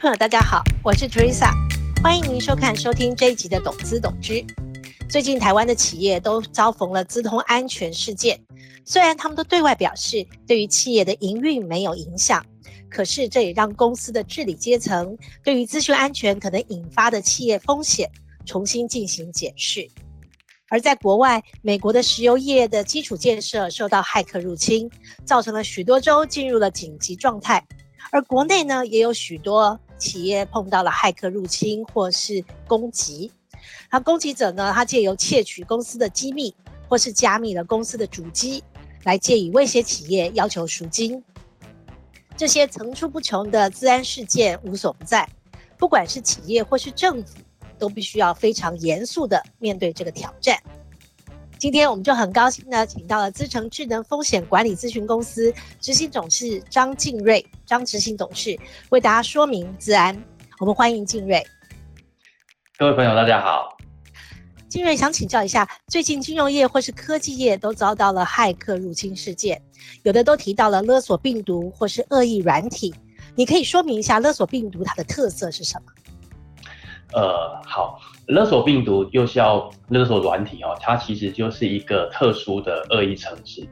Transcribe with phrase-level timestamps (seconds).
[0.00, 1.50] 朋友，大家好，我是 Teresa，
[2.00, 4.34] 欢迎您收看、收听这一集的《懂资懂知》。
[5.10, 8.40] 最近台湾的企业都遭逢了资通安全事件，
[8.84, 12.46] 虽然他们都对外表示对于企业的营运没有影响，
[12.88, 18.08] 可是这也让公司的治理阶层对于资讯安全可能引发的企业风险
[18.46, 19.88] 重新进行检视。
[20.68, 24.88] 而在国外，美国的石油业的基础建设受到骇客入侵，
[25.24, 27.66] 造成了许多州进入了紧急状态。
[28.10, 33.30] 而国内呢，也有许多企业碰到了骇客入侵或是攻击。
[33.90, 36.54] 那攻击者呢，他借由窃取公司的机密，
[36.88, 38.62] 或是加密了公司的主机，
[39.04, 41.22] 来借以威胁企业，要求赎金。
[42.36, 45.28] 这些层出不穷的治安事件无所不在，
[45.76, 47.38] 不管是企业或是政府，
[47.78, 50.56] 都必须要非常严肃地面对这个挑战。
[51.58, 58.56] 今天我们就很高兴呢请到了资诚智能风险管理咨询公司执行董事张敬瑞张执行董事
[58.90, 60.16] 为大家说明资安。
[60.60, 61.44] 我们欢迎敬瑞。
[62.78, 63.76] 各位朋友，大家好。
[64.68, 69.60] 金瑞想请教一下，最近金融业或是科技业都遭到了骇客入侵事件，
[70.04, 72.94] 有的都提到了勒索病毒或是恶意软体，
[73.34, 75.92] 你可以说明一下勒索病毒它的特色是什么？
[77.14, 83.66] 呃，好，勒索病毒又叫勒索软体哦，它其实就是一个特殊的恶意程式。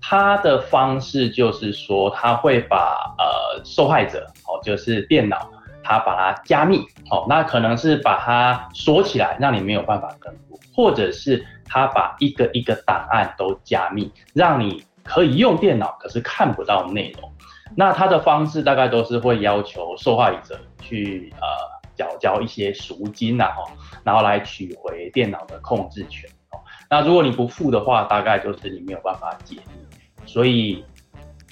[0.00, 5.50] 它的方式就是说，它会把呃受害者哦，就是电脑，
[5.82, 6.78] 它把它加密
[7.10, 17.32] 哦，那可能是把它锁起来，让你没有办法登录，或者是它把一个一个档案都加密，让你可以用电脑，可是看不到内容。
[17.74, 21.75] 那它的方式大概都是会要求受害者去呃。
[21.96, 23.64] 缴交一些赎金呐，哈，
[24.04, 26.60] 然后来取回电脑的控制权哦。
[26.90, 29.96] 那如果你不付的话，大概就是你没有办法解密。
[30.26, 30.84] 所以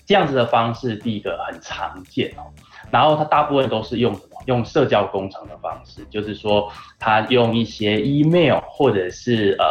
[0.05, 2.53] 这样子的方式，第一个很常见哦。
[2.91, 4.29] 然后它大部分都是用什么？
[4.47, 9.65] 用社交工程的方式，就是说他用一些 email 或者是呃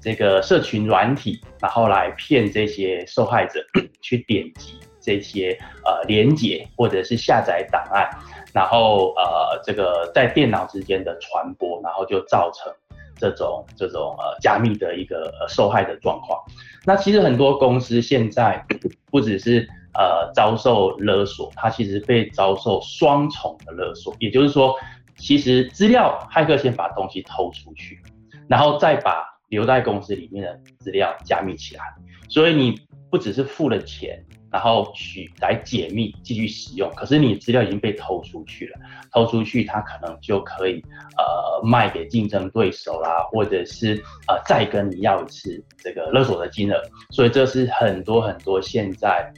[0.00, 3.62] 这个社群软体，然后来骗这些受害者
[4.00, 5.50] 去点击这些
[5.84, 8.08] 呃连接或者是下载档案。
[8.56, 12.72] 然后呃，这个在电脑之间的传播，然后就造成
[13.14, 16.40] 这种这种呃加密的一个呃受害的状况。
[16.86, 18.64] 那其实很多公司现在
[19.10, 24.16] 不只是呃遭受勒索，它其实被遭受双重的勒索。
[24.20, 24.74] 也就是说，
[25.18, 28.00] 其实资料骇客先把东西偷出去，
[28.48, 31.82] 然后再把留在公司里面的资料加密起来。
[32.30, 32.74] 所以你
[33.10, 34.24] 不只是付了钱。
[34.56, 38.80] 然后取来解密继续使用，可是你资料已经被偷出去了，
[39.12, 40.82] 偷出去他可能就可以
[41.18, 49.30] 呃卖给竞争对手啦，或者是呃再跟你要一次这个勒索的金额，所以这是很多很多现在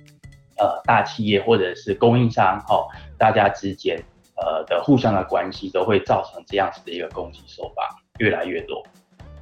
[0.57, 2.87] 呃大企业或者是供应商哦，
[3.19, 4.01] 大家之间
[4.37, 8.81] 呃的互相的关系都会造成这样子的一个攻击手法越来越多。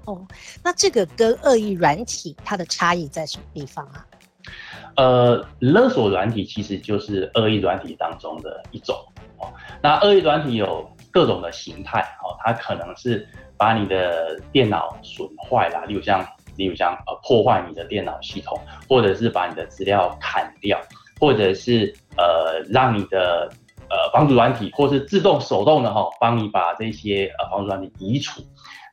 [0.07, 0.27] 哦，
[0.65, 4.07] 那这个跟恶意软体它的差异在什么地方啊？
[4.97, 8.97] 呃，勒索软体其实就是恶意软体当中的一种
[9.39, 9.53] 哦。
[9.83, 13.27] 那恶意软体有各种的形态哦，它可能是
[13.59, 16.25] 把你的电脑损坏啦，例如像，
[16.57, 18.59] 例如像呃破坏你的电脑系统，
[18.89, 20.81] 或者是把你的资料砍掉，
[21.21, 23.51] 或者是呃让你的
[23.91, 28.43] 呃防毒软体或是自动手动的哈，帮你把这些呃防毒软体移除。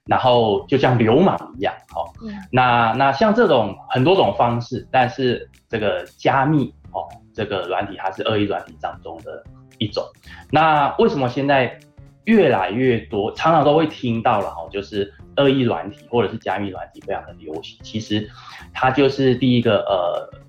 [0.05, 2.02] 然后就像流氓一样，哦，
[2.51, 9.43] 那那像这种很多种方式，但是这个加密哦，这个软体它是恶意软体当中的
[9.77, 10.03] 一种。
[10.51, 11.79] 那为什么现在
[12.25, 17.77] 越来越多，常常都会听到了哦，就是恶意软体或者是加密软体非常的流行。
[17.83, 18.29] 其实
[18.73, 20.39] 它就是第一个呃，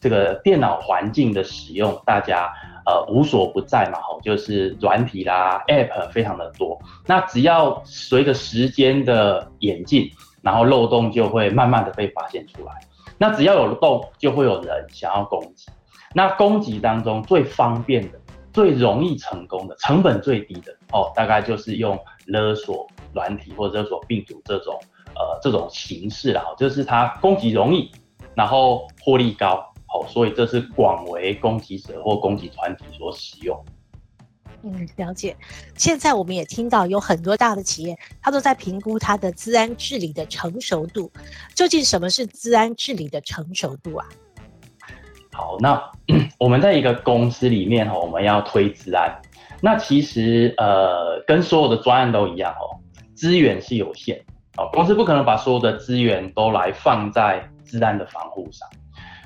[0.00, 2.52] 这个电脑环境的使用，大家。
[2.84, 6.76] 呃，无所不在嘛，吼，就是软体啦，App 非常的多。
[7.06, 10.10] 那只要随着时间的演进，
[10.42, 12.72] 然后漏洞就会慢慢的被发现出来。
[13.16, 15.66] 那只要有漏洞，就会有人想要攻击。
[16.14, 18.20] 那攻击当中最方便的、
[18.52, 24.78] 最容易成功的、成本最低的，哦，大概就是用勒索软体或者勒索病毒这种，
[25.14, 27.90] 呃，这种形式啦，就是它攻击容易，
[28.34, 29.66] 然后获利高。
[29.94, 33.54] 哦，所以这是广为攻击者或攻击团体所使用。
[34.64, 35.36] 嗯，了解。
[35.76, 41.10] 现在我们也听到有很多大的企业，它都在评估它的资安治理的成熟度。
[41.54, 44.06] 究竟什么是资安治理的成熟度啊？
[45.32, 45.82] 好，那
[46.38, 49.10] 我们在一个公司里面哈，我们要推资安，
[49.60, 52.78] 那其实呃，跟所有的专案都一样哦，
[53.14, 54.22] 资源是有限
[54.56, 58.68] 哦，公司不可能把所有的资源都来放在资安的防护上。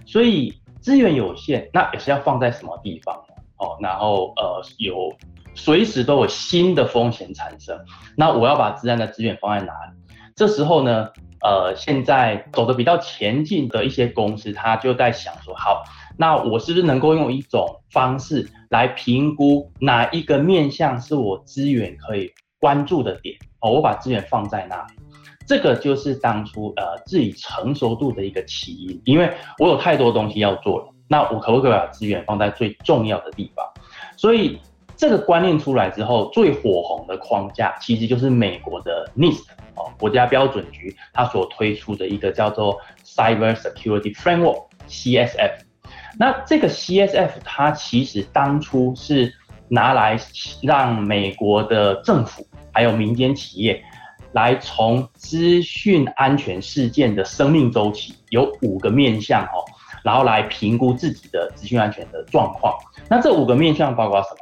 [0.07, 3.35] 所以资源有限，那也是要放在什么地方呢？
[3.59, 5.13] 哦，然后呃，有
[5.55, 7.79] 随时都有新的风险产生。
[8.17, 9.93] 那我要把资安的资源放在哪里？
[10.35, 11.09] 这时候呢，
[11.43, 15.83] 呃，现在走的比较前进的一些公司，他就在想说，好，
[16.19, 22.31] 那我是不是能够用一种方式来评估哪一个面向是我资源可以
[22.61, 23.35] 关注的点？
[23.61, 24.95] 哦，我把资源放在哪里？
[25.47, 33.65] 这个就是当初呃自己成熟度的一个起因，因为我有太多东西要做了，那我可不可以把资源放在最重要的地方？
[34.17, 34.61] 所以
[34.97, 39.45] 这个观念出来之后，最火红的框架其实就是美国的 NIST
[39.75, 45.53] 哦，国家标准局它所推出的一个叫做 Cyber Security Framework CSF。
[46.19, 49.33] 那这个 CSF 它其实当初是
[49.69, 50.19] 拿来
[50.63, 53.83] 让美国的政府还有民间企业。
[54.33, 59.65] 来从资讯安全事件的生命周期有五个面向哦，
[60.07, 62.73] 然后来评估自己的资讯安全的状况。
[63.11, 64.37] 那这五个面向包括什么？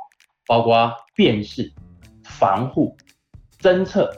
[0.47, 1.73] 包括辨识、
[2.23, 2.95] 防护、
[3.63, 4.11] 侦测，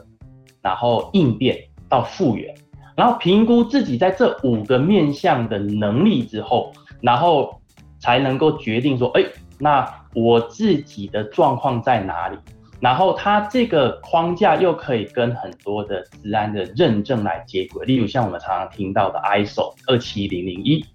[0.61, 1.57] 然后应变
[1.87, 2.53] 到复原，
[2.97, 7.61] 然后评估自己在这五个面向的能力之后，然后
[7.97, 9.23] 才能够决定说，哎，
[9.57, 12.37] 那我自己的状况在哪里？
[12.81, 20.85] 然后它这个框架又可以跟很多的资安的认证来接轨，例如像我们常常听到的 ISO 二七零零一，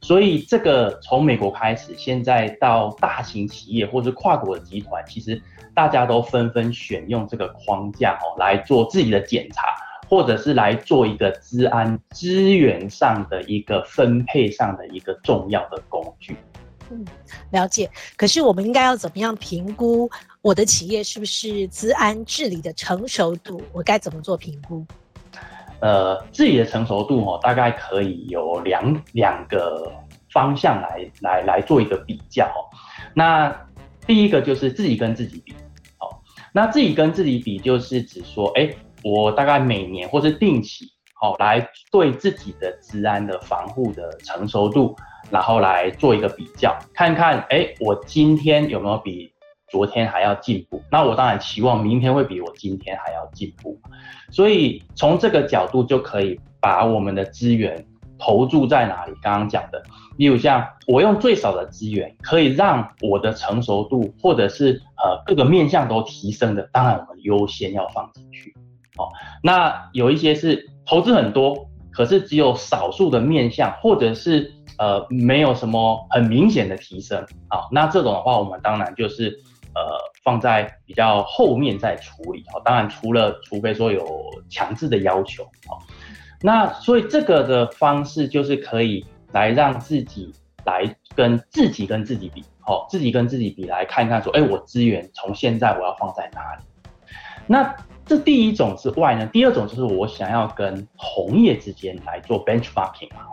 [0.00, 5.40] 所以这个从美国开始，现在到大型企业或是跨国的集团，其实
[5.74, 9.62] 大家都纷纷选用这个框架哦来做自己的检查，
[10.08, 16.36] 或者是来做一个资安资源上的一个分配上的一个重要的工具。
[16.90, 17.04] 嗯，
[17.50, 17.90] 了解。
[18.16, 20.08] 可是我们应该要怎么样评估？
[20.40, 23.60] 我的企业是不是资安治理的成熟度？
[23.72, 24.86] 我该怎么做评估？
[25.80, 29.92] 呃，自己的成熟度哦，大概可以有两两个
[30.32, 32.50] 方向来来来做一个比较。
[33.14, 33.54] 那
[34.06, 35.52] 第一个就是自己跟自己比。
[36.00, 36.10] 哦，
[36.52, 38.68] 那自己跟自己比，就是指说，哎，
[39.04, 44.96] 我大概每年或是定期，好，来对自己的资安的防护的成熟度，
[45.30, 49.32] 然后来做一个比较，看看，哎，我今天有没有比。
[49.70, 53.78] 昨天还要进步，那我当然期望明天会比我今天还要进步，
[54.30, 57.86] 所以从这个角度就可以把我们的资源
[58.18, 59.12] 投注在哪里？
[59.20, 59.82] 刚刚讲的，
[60.16, 68.54] 例如像我用最少的资源，可以让我的成熟度或者是呃各个面向都提升的，当然我们优先要放进去。
[68.96, 69.04] 哦，
[69.42, 79.38] 那有一些是投资很多，可是只有少数的面向，或者是呃没有什么很明显的提升啊，那这种的话，我们当然就是。
[79.78, 82.60] 呃，放在比较后面再处理哦。
[82.64, 84.04] 当然，除了除非说有
[84.48, 85.78] 强制的要求哦，
[86.42, 90.34] 那所以这个的方式就是可以来让自己
[90.64, 96.64] 来跟自己跟自己比哦，自己跟自己比来看看说，哎，我资源从现在我要放在哪里？
[97.46, 97.72] 那
[98.04, 103.30] 这第一种之外呢，第二种就是我想要跟同业之间来做 benchmarking 啊。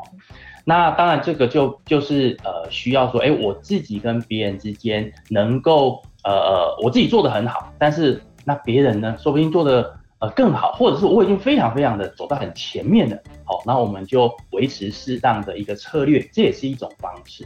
[0.63, 6.03] 那当然，这个就就是呃需要说，哎，我自己跟别人之间能够。
[6.25, 17.45] 呃呃，我自己做的很好，但是那别人呢，说不定做的呃更好，或者是我已经非常非常的走到很前面了，好，那我们就维持适当的一个策略，这也是一种方式。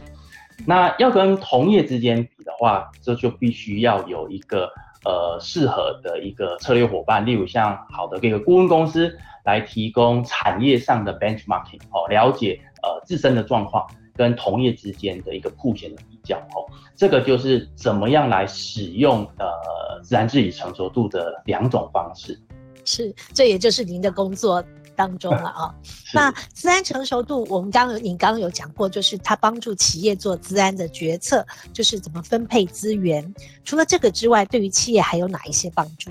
[0.66, 4.70] 那要跟同业之间比的话，这就必须要有一个
[5.04, 13.86] 呃适合的一个策略伙伴，例如像好的这个顾问公司来提供产业上的 benchmarking，好，了解呃自身的状况。
[14.16, 22.38] 跟同业之间的一个曝险的较哦，这个就是怎么样来使用呃自然治理成熟度的两种方式。
[22.84, 24.64] 是，这也就是您的工作
[24.96, 25.74] 当中了啊。
[26.14, 33.34] 那资安成熟度，我们刚刚您刚刚有讲过，就是它帮助企业做资安的决策，就是怎么分配资源。
[33.64, 36.10] 除了这个之外，对于企业还有哪一些帮助？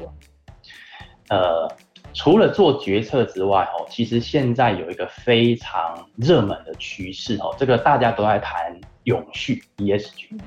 [1.29, 1.69] 呃。
[2.11, 8.75] 除了做决策之外，哦，其实现在有一个非常热门的趋势，哦，这个大家都在谈
[9.09, 10.39] 永续 ESG。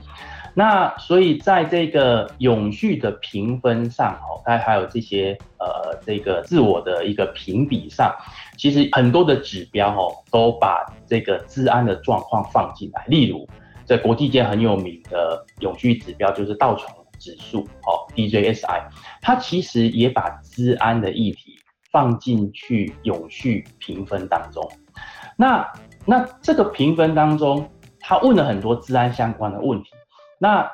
[0.55, 8.15] 那所以在这个永续的评分上，哦，它还有这些呃这个自我的一个评比上，
[8.57, 13.05] 其实很多的指标，哦，都把这个治安的状况放进来。
[13.09, 13.49] 例如，
[13.85, 16.89] 在国际间很有名的永续指标就是道琼
[17.19, 18.83] 指数，哦，DJSI，
[19.21, 21.59] 它其实也把治安的议题。
[21.93, 24.67] 放进去永续评分当中，
[25.37, 25.71] 那
[26.07, 27.69] 那这个评分当中，
[28.03, 29.91] 他问了很多治安相关的问题，
[30.39, 30.69] 那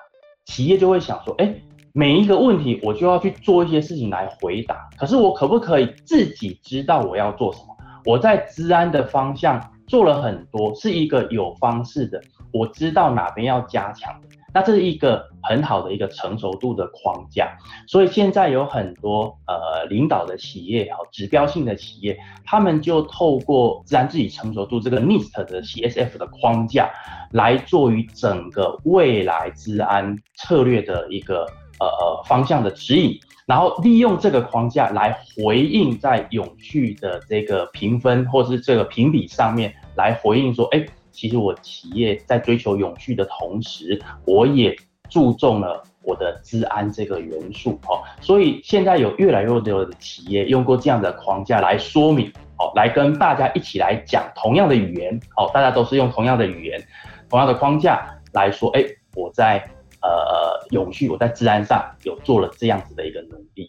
[0.46, 1.54] 企业就会想说，哎，
[1.92, 7.76] 每一个问题我就要去做一些事情来回答，可是我可不可以自己知道我要做什么？
[8.04, 12.20] 我在治安的方向做了很多，是一个有方式的，
[12.52, 14.12] 我知道哪边要加强。
[14.58, 17.56] 那这是一个很好的一个成熟度的框架。
[17.86, 26.90] 所以现在有很多呃领导的企业哈，指标性的企业，他们就透过自然自己成熟度这个 NIST 的 CSF 的框架，
[27.30, 31.44] 来做于整个未来治安策略的一个
[31.78, 33.16] 呃呃方向的指引。
[33.46, 40.84] 然后利用这个框架来回应在永续的这个评分或是这个评比上面来回应说，哎，
[41.18, 44.72] 其实我企业在追求永续的同时，我也
[45.10, 48.04] 注重了我的治安这个元素哦。
[48.20, 56.80] 所以现在有越来越多的企业用过这样的框架来说明哦，来跟大家一起来讲同样的语言哦，大家都是用同样的语言、
[57.28, 58.84] 同样的框架来说，哎，
[59.16, 59.68] 我在。
[60.00, 63.68] 呃，永续，我在治安上有做了这样子的一个努力。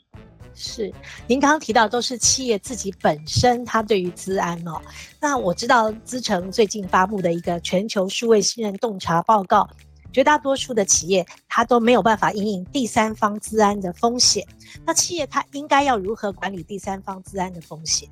[0.53, 0.91] 是，
[1.27, 4.81] 您刚刚提到都是企业自己本身，它对于资安哦。
[5.19, 9.69] 那我知道资诚最近发布的一个全球数位信任洞察报告，
[10.11, 14.45] 绝大多数的企业它都没有办法因应第三方资安的风险。
[14.85, 18.09] 那企业它应该要如何管理第三方资安的风险？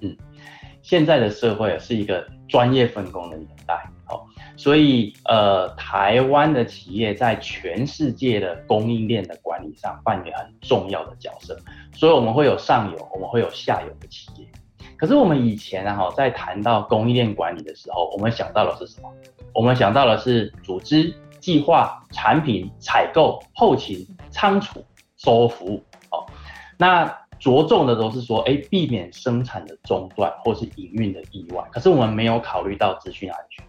[0.00, 0.16] 嗯，
[0.82, 3.88] 现在的社会是一个专业分工的年代。
[4.56, 11.58] 所以，呃，台湾的企业在全世界的供应链的管理上扮演很重要的角色。
[11.92, 14.46] 所以，我们会有上游，我们会有下游的企业。
[14.96, 19.12] 可是，我们以前啊，在谈到供应链管理的时候，我们想到的是什么？
[19.52, 24.82] 我们想到的是组织、计划、产品、采购、后勤、仓储、
[25.18, 25.82] 售后服务。
[26.10, 26.24] 哦，
[26.78, 27.04] 那
[27.38, 31.62] 着重的都是说，哎，避免生产的中断或是营运的意外。
[31.70, 33.65] 可是，我们没有考虑到资讯安全。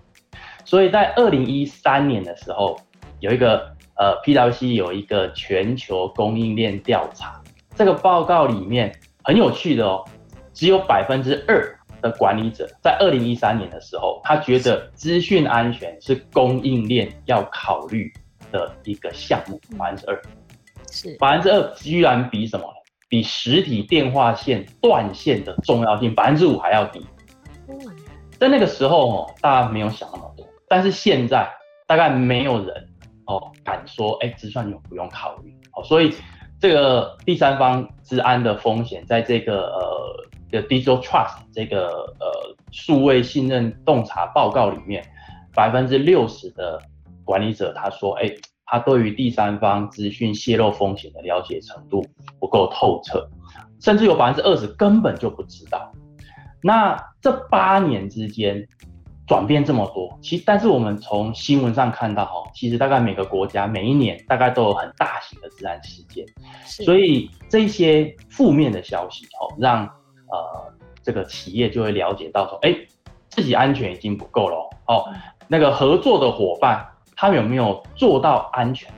[0.68, 2.78] 所以在二零一三年的时候，
[3.22, 7.42] 有一个呃 PwC 有一个全球供应链调查，
[7.74, 8.94] 这个报告里面
[9.24, 10.04] 很有趣的哦，
[10.54, 18.12] 只有百分之二的管理者在二零一三年的时候，他觉得资讯安全是供应链要考虑
[18.52, 20.22] 的一个项目，百分之二，
[20.92, 22.66] 是百分之二居然比什么？
[23.08, 27.06] 比实体电话线断线的重要性百分之五还要低。
[28.38, 30.37] 在那个时候哦，大家没有想那么多。
[30.70, 31.50] 但是现在
[31.88, 32.90] 大概没有人
[33.26, 36.14] 哦敢说，哎，资讯你不用考虑哦，所以
[36.60, 41.88] 这个第三方资安的风险，在这个呃的 Digital Trust 这个
[42.20, 45.06] 呃数位信任洞察报告里面，
[45.54, 46.82] 百分之六十的
[47.24, 48.30] 管理者他说，哎，
[48.66, 52.06] 他对于第三方资讯泄露风险的了解程度
[52.40, 53.26] 不够透彻，
[53.80, 55.90] 甚至有百分之二十根本就不知道。
[56.62, 58.68] 那这八年之间。
[59.28, 66.26] 转变这么多，其实但是我们从新闻上看到哈，其实大概每个国家每一年大概都有很大型的自然事件，
[66.66, 72.74] 所以这些负面的消息哦，让呃这个企业就会了解到说，哎，
[73.28, 75.14] 自己安全已经不够了哦，
[75.50, 78.90] 那个合作的伙伴他们有没有做到安全？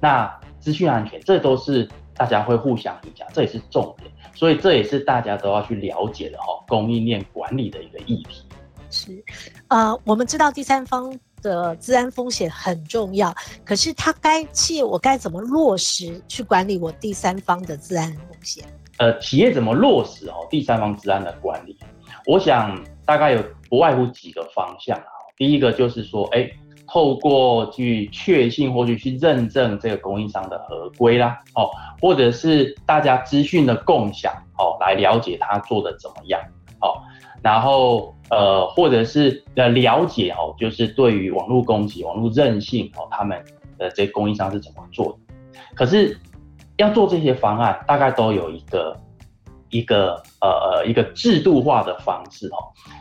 [0.00, 8.42] 那资讯安全这都是大家会互相影响，这也是重点，所以这也是大家都要去了解的哈，供应链管理的一个议题。
[8.90, 9.24] 是，
[9.68, 11.12] 呃，我们知道第三方
[11.42, 18.64] 的治安风险很重要，可是他该企业我该怎么落实去管理我第三方的治安风险？
[18.98, 21.78] 呃，企业怎么落实哦第三方治安的管理？
[22.24, 25.04] 我想大概有不外乎几个方向啊。
[25.36, 26.50] 第一个就是说，哎，
[26.88, 31.68] 透过去确信或者去认证这个供应商的合规啦，哦，
[32.00, 36.40] 或者是大家资讯的共享，哦，来了解他做的怎么样，
[36.80, 36.96] 哦。
[37.42, 43.40] 然后，呃，或者是呃了解哦，就是对于网络攻击、网络韧性哦，他们
[43.78, 45.34] 的这供应商是怎么做的？
[45.74, 46.18] 可是
[46.76, 48.96] 要做这些方案，大概都有一个
[49.70, 52.58] 一个呃呃一个制度化的方式哦。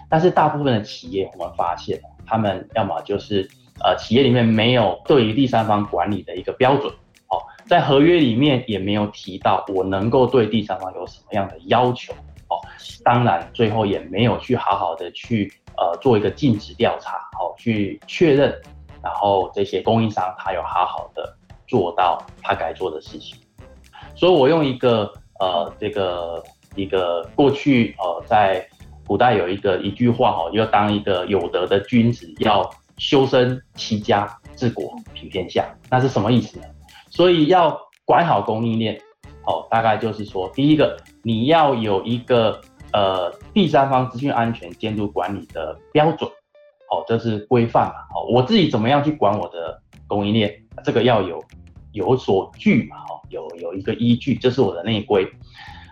[0.09, 3.49] 但是大部分的企业，我们发现，他们要么就是
[3.83, 6.93] 呃企业里面没有对于第三方管理的一个标准
[7.29, 12.13] 哦，在合约里面也没有提到我能够对第三方有什么样的要求。
[12.47, 12.61] 哦，
[13.03, 18.55] 当然，最后也没有去好好的去呃做一个尽职调查，哦，去确认，
[19.01, 21.35] 然后这些供应商他有好好的
[21.67, 23.35] 做到他该做的事情。
[24.15, 26.43] 所以我用一个呃这个
[26.75, 28.63] 一个过去呃在
[29.07, 36.65] 古代有一个一句话哦，要当一个有德的君子，要修身齐家治国平天下，那是什么意思呢？
[37.09, 37.75] 所以要
[38.05, 38.95] 管好供应链，
[39.47, 40.95] 哦，大概就是说第一个。
[41.25, 42.61] 你要有一个
[42.93, 46.29] 呃第三方资讯安全监督管理的标准，
[46.91, 51.43] 哦，这是规范嘛，哦，我自己怎么样去管我的供应链，这个要有
[51.93, 55.27] 有所据嘛，哦，有有一个依据，这是我的内规。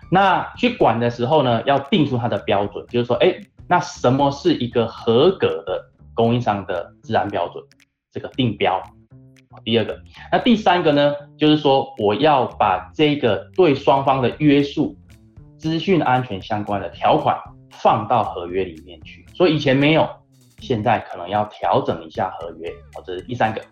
[0.08, 3.34] 那去管的时候呢，要定出它的标准，就是说，哎，
[3.66, 7.60] 那什么是一个合格的供应商的资安标准？
[8.12, 8.80] 这个定标，
[9.64, 9.98] 第二个，
[10.30, 14.96] 那第三个呢，就是说我要把这个对双方的约束、
[15.64, 17.34] 资讯安全相关的条款
[17.70, 19.24] 放到合约里面去。
[19.32, 20.06] 所以以前没有，
[20.58, 22.68] 现在可能要调整一下合约。
[22.94, 23.62] 哦，这是第三个。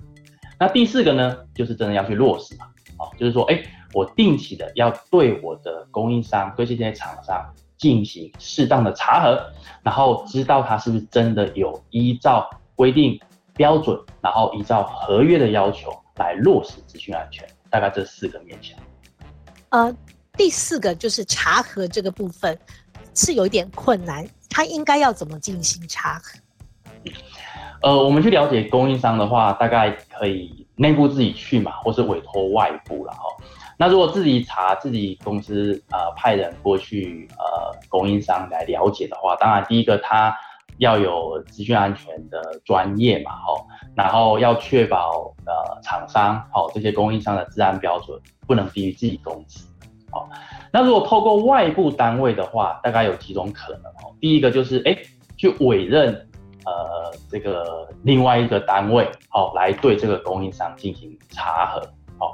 [0.58, 2.64] 那第四个呢，就是真的要去落实嘛。
[2.96, 7.46] 哦，就是说，哎，我定期的要对我的供应商、对这些厂商
[7.76, 13.20] 进行适当的查核，然后知道他是不是真的有依照规定。
[13.54, 18.78] 标准，然后依照合约的要求来落实资讯安全，大概这四个面向。
[19.68, 19.94] 呃，
[20.36, 22.58] 第四个就是查核这个部分
[23.14, 26.38] 是有一点困难，他应该要怎么进行查核？
[27.82, 33.20] 呃，我们去了解供应商的话，大概可以内部自己去嘛，或是委托外部了哈。
[33.76, 40.36] 那如果自己查，自己公司呃派人过去呃供应商来了解的话，当然第一个他。
[40.78, 49.66] 要有资讯安全的专业嘛，吼，然后要确保呃厂商，好这些供应商的治安标准不能低于自己公司，
[50.12, 50.28] 好，
[50.70, 54.14] 那如果透过外部单位的话，大概有几种可能哦。
[54.20, 54.96] 第一个就是哎，
[55.36, 56.14] 去委任
[56.64, 61.80] 呃这个另外一个单位，好来对这个供应商进行查核，
[62.18, 62.32] 好，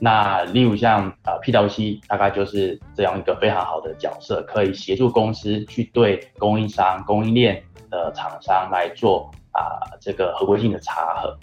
[0.00, 7.62] 那例如像呃 PwC 大概就是这样一个非常好的角色，可以协助公司去对供应商、供应链。
[7.90, 11.36] 的厂商来做啊、这个合规性的查核，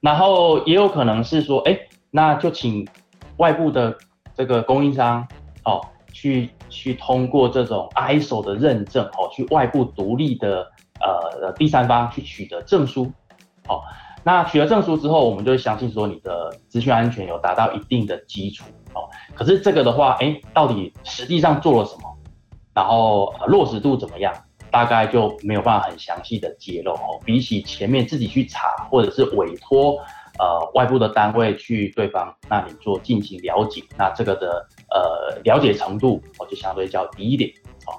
[0.00, 1.78] 然后也有可能是说，哎，
[2.10, 2.84] 那就请
[3.36, 3.96] 外部的
[4.38, 5.26] 这个供应商
[5.64, 5.80] 哦，
[6.12, 13.10] 去去通过这种 ISO 的认证哦，去外部独立的呃第三方去取得证书，
[13.68, 13.82] 哦，
[14.22, 18.64] 那取得证书之后，我们就会相信说你的资讯安全有达到一定的基础
[18.94, 22.02] 哦，可是这个的话，哎，到底实际上做了什么，
[22.72, 24.32] 然后、呃、落实度怎么样？
[24.70, 27.18] 大概就没有办法很详细的揭露哦。
[27.24, 29.98] 比起前面自己去查，或者是委托
[30.38, 37.50] 呃外部的单位去对方那里做进行了解，那这个的呃了解程度我就相对较低一点
[37.86, 37.92] 哦。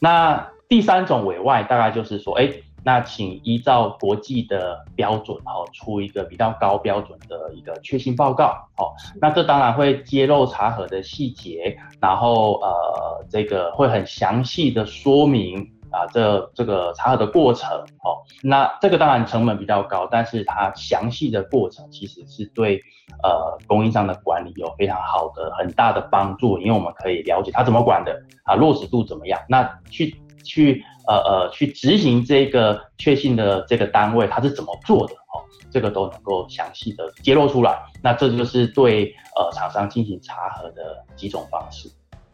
[0.00, 2.50] 那第三种委外大概就是说，哎，
[2.84, 8.46] 那请依照国际的标准哦，出一个比较高标准的一个确信报告
[8.76, 8.90] 哦。
[9.20, 15.72] 那这当然会揭露查核的细节，然后呃这个会很详细的说明。
[15.96, 17.70] 啊，这这个查核的过程，
[18.04, 22.78] 哦，那这个当然成本比较高，但是它详细的过程其实是对
[23.22, 28.12] 呃供应商的管理有非常好的很大的帮助，因为我们可以了解他怎么管的，
[28.44, 41.88] 啊，落实度怎么样，那去去呃呃去执行这个确信的这个单位他是怎么做的，哦，这个都能够详细的揭露出来，那这就是对呃厂商进行查核的几种方式。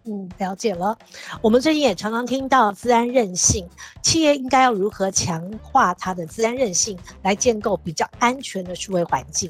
[0.04, 0.98] 嗯，了解了。
[1.40, 3.68] 我们最近也常常听到自然韧性，
[4.02, 9.48] 企业应该要如何强化它的自然韧性，来建构比较安全的数位环境？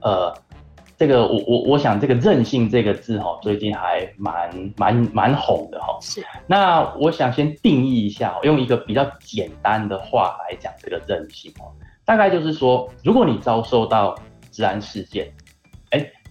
[0.00, 0.34] 呃，
[0.96, 5.98] 这个我我我想这个韧性这个字哈，最近还蛮蛮蛮红的哈。
[6.00, 6.24] 是。
[6.46, 11.68] 那我想先定义一下，用一个比较简单的话来讲这个韧性哦，
[12.06, 14.16] 大概就是说，如果你遭受到
[14.50, 15.45] 治安事件，哎。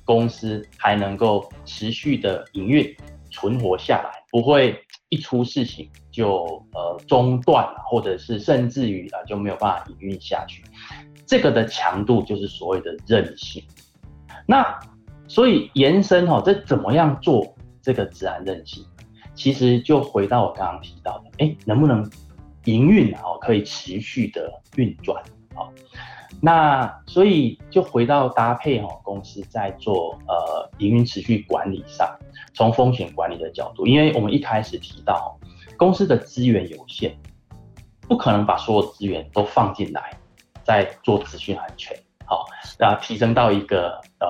[0.06, 2.96] 公司还能够持续的营运
[3.32, 10.64] 存活下来，不会一出事情就呃中断，或者是甚至于啊就没有办法营运下去。
[11.26, 13.64] 这个的强度就是所谓的韧性。
[14.48, 14.80] 那
[15.28, 18.86] 所以延伸哈，这怎么样做这个自然韧性？
[19.34, 22.10] 其实就回到我刚刚提到的，哎，能不能
[22.66, 25.22] 营运啊可以持续的运转
[25.56, 25.68] 啊？
[26.42, 32.08] 那所以就回到搭配哦，公司在做呃营运持续管理上，
[32.54, 35.40] 从风险管理的角度，因为我们一开始提到
[35.76, 37.18] 公司的资源有限，
[38.02, 40.16] 不可能把所有资源都放进来，
[40.64, 42.46] 在做资讯安全，好，
[42.78, 44.28] 然后提升到一个呃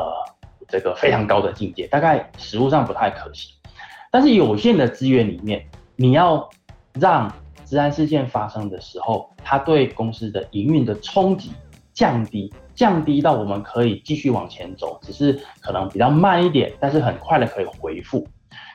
[0.68, 3.54] 这个非常高的境界，大概实务上不太可行。
[4.10, 6.50] 但是有限的资源里面，你要
[6.94, 7.30] 让
[7.66, 11.52] 治安事件发生的时候，它对公司的营运的冲击。
[11.96, 18.28] 降低，降低到我们可以继续往前走，只是可能比较慢一点，但是很快的可以恢复。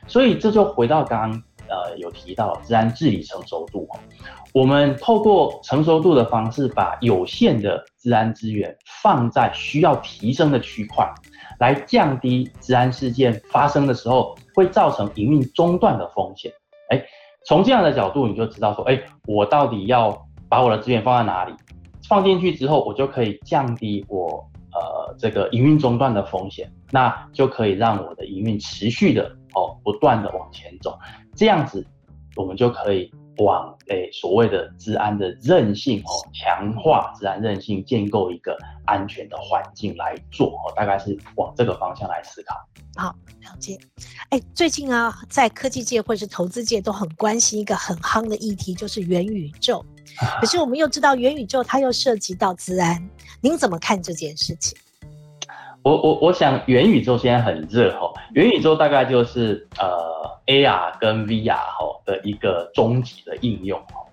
[0.09, 3.87] 所以这就回到刚刚呃有提到治安治理成熟度，
[4.53, 11.07] 我们透过成熟度的方式，把有限的治安资源放在需要提升的区块，
[11.59, 16.51] 来降低治安事件发生的时候会造成营运中断的风险。
[16.89, 17.05] 哎，
[17.45, 21.53] 从这样的角度你就知道说，哎，我到底要把我的资源放在哪里？
[22.11, 30.99] 放进去之后，我就可以降低我呃这个营运中断的风险，那就可以让我的营运持续的哦不断的往前走，
[31.37, 31.87] 这样子
[32.35, 42.57] 我们就可以往诶、欸、所谓的治安的韧性哦，强化治安韧性，建构一个安全的环境来做哦，大概是往这个方向来思考。
[42.97, 43.79] 好，了解。
[44.31, 49.85] 哎、欸，最近啊，在科技界或是投资界都很关心一个很夯的议题，就是元宇宙。
[50.41, 53.09] 可是我们又知道元宇宙它又涉及到资安，
[53.41, 54.77] 您怎么看这件事情？
[55.83, 59.89] 我我我想元宇宙现在很热哈，元宇宙大概就是呃
[60.47, 64.05] AR 跟 VR 哈的一个终极的应用哈。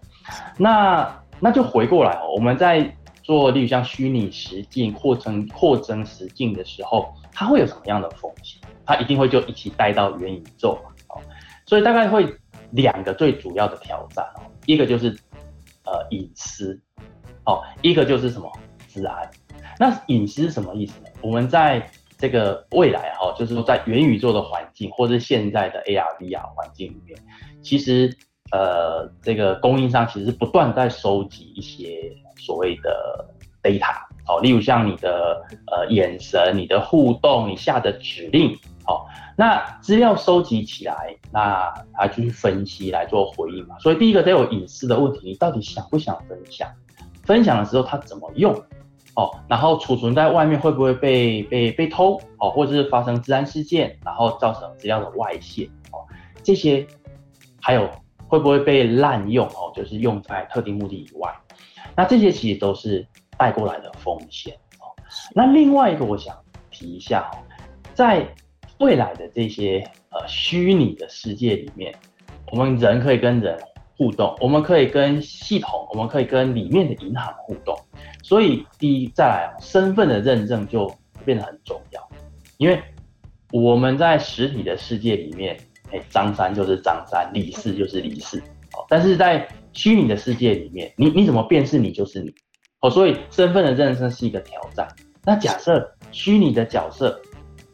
[0.58, 8.62] 那那就回过来哦，我们在做例如像虚拟实境扩增扩增实境的时候，它会有什么样的风险？
[8.86, 10.80] 它一定会就一起带到元宇宙
[11.10, 11.20] 哦。
[11.66, 12.34] 所以大概会
[12.72, 15.14] 两个最主要的挑战哦，一个就是
[15.88, 16.80] 呃隐私
[17.46, 18.52] 哦，一个就是什么
[18.88, 19.30] 资安。
[19.80, 21.08] 那隐私是什么意思呢？
[21.22, 27.18] 我们在这个未来哈，就是说在元宇宙的环境，或是现在的 AR、VR 环境里面，
[27.62, 28.16] 其实
[28.52, 33.26] 呃，这个供应商其实不断在收集一些所谓的
[33.62, 33.98] data，
[34.28, 43.78] 哦，例如像你的呃眼神、你的互动、你下的指令，哦，那资料收集起来，那他去分析来做回应嘛。
[43.80, 46.70] 所以第一个得有隐私的问题，你到底想不想分享？
[47.24, 48.54] 分享的时候他怎么用？
[49.16, 52.22] 哦，然后储存在外面会不会被被被偷？
[52.38, 55.70] 哦，或者是发生治安事件，然后造成资料的外泄？
[55.92, 56.06] 哦，
[56.44, 56.86] 这些
[57.60, 57.90] 还有
[58.28, 59.46] 会不会被滥用？
[59.48, 61.36] 哦，就是用在特定目的以外，
[61.96, 63.06] 那这些其实都是
[63.38, 64.54] 带过来的风险。
[64.80, 64.94] 哦，
[65.34, 66.34] 那另外一个我想
[66.70, 67.42] 提一下哦，
[67.96, 68.24] 在
[68.80, 71.94] 未来的这些呃虚拟的世界里面，
[72.52, 73.58] 我们人可以跟人
[73.98, 77.76] 互动，我们可以跟系统，我们可以跟里面的银行互动。
[78.24, 80.94] 所以，第一，再来身份的认证就
[81.26, 82.10] 变得很重要，
[82.58, 82.80] 因为
[83.52, 85.58] 我们在实体的世界里面，
[85.92, 88.38] 哎，张三就是张三，李四就是李四，
[88.74, 92.34] 哦，但是在虚拟的世界里面，你你怎么辨识你就是你？
[92.82, 94.88] 哦，所以身份的认证是一个挑战。
[95.24, 97.20] 那假设虚拟的角色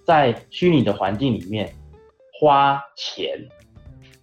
[0.05, 1.73] 在虚拟的环境里面
[2.39, 3.37] 花钱，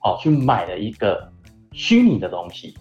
[0.02, 1.30] 哦，去买了一个
[1.72, 2.76] 虚拟的东西，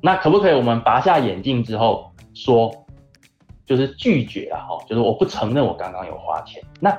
[0.00, 2.12] 那可不可以我们拔下眼镜之后？
[2.34, 2.70] 说
[3.64, 6.62] 就是拒绝了哈，就是我不承认我刚刚有花钱。
[6.78, 6.94] 那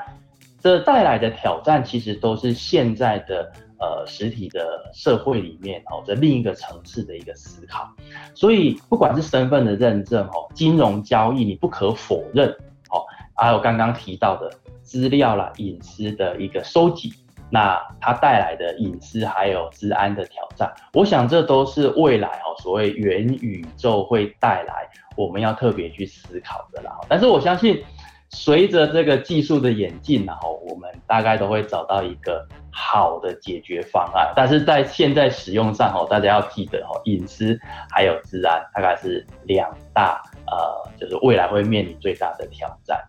[0.59, 7.87] 这带来的挑战其实都是现在的呃实体的社会里面哦，这另一个层次的一个思考。
[8.33, 12.49] 所以不管是身份的认证哦，金融交易你不可否认
[12.89, 14.51] 哦，还有刚刚提到的
[14.87, 17.13] 资料啦、隐私的一个收集。
[17.49, 26.91] 那它带来的隐私还有治安的挑战，我想这都是未来哦，所谓元宇宙会带来我们要特别去思考的啦。
[27.07, 27.81] 但是我相信，
[28.29, 34.33] 随着这个技术的演进，然后我们大概都会找到一个好的解决方案。
[34.35, 37.57] 但是在现在使用上哦，大家要记得哦，隐私
[37.89, 43.01] 还有治安大概是两大呃，就是未来会面临最大的挑战。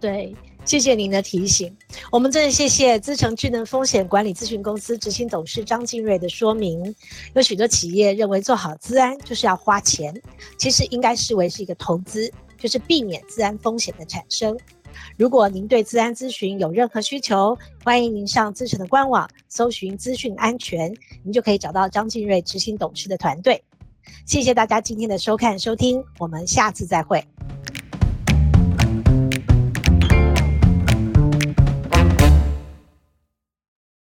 [0.00, 0.32] 对。
[0.64, 1.76] 谢谢您的提醒，
[2.10, 6.94] 我们真的谢谢资诚智能风险管理咨询公司执行董事张进瑞的说明。
[7.34, 10.14] 有许多企业认为做好资安就是要花钱，
[10.56, 14.56] 其实应该视为是一个投资，就是避免资安风险的产生。
[15.16, 20.94] 如果您对资安咨询有任何需求，欢迎您上资诚的官网搜寻资讯安全，
[21.24, 23.62] 您就可以找到张进瑞执行董事的团队。
[24.26, 27.22] 谢谢大家今天的收看收听，我们下次再会。